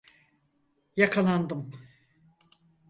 [0.97, 1.69] Yakalandım.